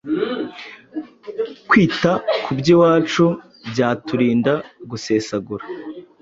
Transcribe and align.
Kwita 1.69 2.11
ku 2.43 2.49
by’iwacu 2.59 3.25
byaturinda 3.71 4.53
gusesagura 4.89 5.65